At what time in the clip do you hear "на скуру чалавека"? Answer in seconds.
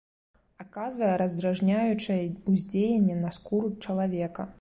3.27-4.49